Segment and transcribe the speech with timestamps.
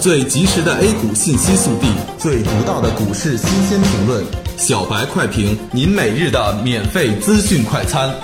[0.00, 4.24] 最及时的 A 股信息速递，最独到的股市新鲜评论，
[4.56, 8.14] 小白快评，您每日的免费资讯快餐。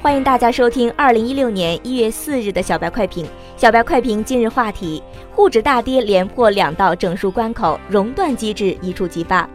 [0.00, 3.26] 欢迎大家收听二零一六年一月四日的小白快评。
[3.58, 5.02] 小白快评今日话题：
[5.34, 9.46] 沪指大跌，连破两道整数关口，熔断机制一触即发。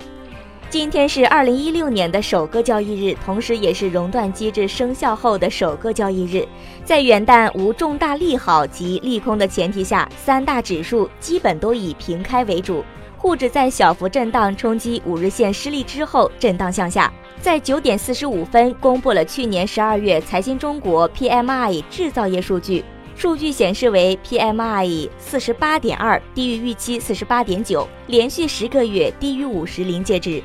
[0.71, 6.47] 今天是二零一六年的首个交易日，同时也是熔断机制生效后的首个交易日。
[6.85, 12.85] 在元旦无重大利好及利空的前提下，三大指数基本都以平开为主。
[13.17, 17.11] 沪指在小幅震荡冲击五日线失利之后，震荡向下。
[17.41, 22.85] 在九点四十五分公布了去年十二月财新中国 PMI 制造业数据，
[23.17, 30.41] 数据显示为 PMI 四十八点二，低于预期四十八点九，连续十个月低于五十临界值。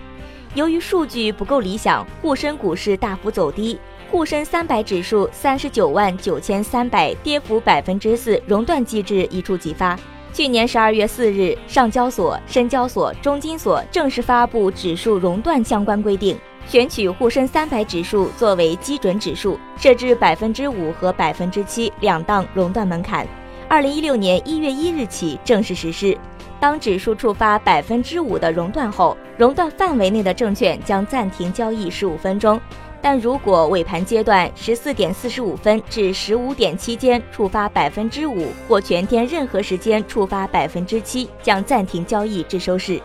[0.54, 3.78] 由于数据不够理想，沪深股市大幅走低，
[4.10, 9.98] 沪深三百指数三十九万九千三百，跌幅百分之四，熔断机制一触即发。
[10.32, 23.26] 去年十二月四日，上交所、深交所、中金所正式发布指数熔断相关规定，选取沪深三百指数作为基准指数，设置百分之五和百分之七两档熔断门槛，
[23.68, 26.16] 二零一六年一月一日起正式实施。
[26.60, 32.60] 当指数触发百分之五的熔断后，熔断范围内的证券将暂停交易十五分钟。
[33.02, 43.00] 但如果尾盘阶段十四点四十五分至十五点期间触发百分之五，或全天任何时间触发百分之七，将暂停交易至收市。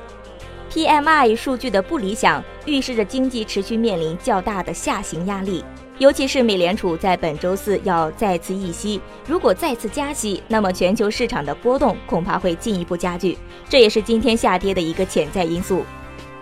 [0.72, 5.66] PMI 数据的不理想，预示着经济持续面临较大的下行压力。
[6.02, 13.38] 尤其是美联储在本周四要再次议息，如果再次加息，那么全球市场的波动恐怕会进一步加剧，
[13.69, 15.85] 这也是今天下跌的一个潜在因素。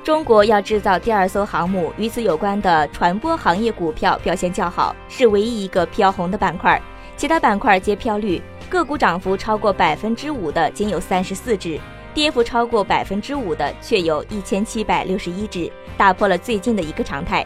[0.01, 6.81] 中国要制造第二艘航母，与此有关的船舶行业股票表现较好，是唯一一个飘红的板块，
[7.17, 11.77] 其他板块皆飘绿，个股涨幅超过百分之五的仅有三十四只，
[12.13, 17.45] 跌幅超过百分之五的却有一千七百六十一只，打破了最近的一个常态。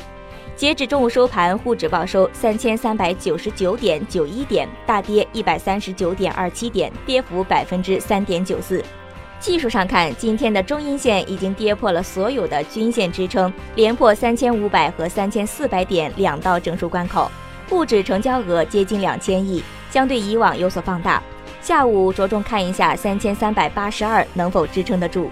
[0.56, 8.84] 截止中午收盘，沪指报收三千三百九十九点九一点，大跌一百三十九点二七点，跌幅百分之三点九四。
[9.40, 17.30] 技术上看，今天的中阴线已经跌破了所有的均线支撑，连破三千五百和三千四百点两道整数关口，
[17.68, 21.22] 沪指成交额接近两千亿，相对以往有所放大。
[21.62, 25.31] 下午着重看一下三千三百八十二能否支撑得住。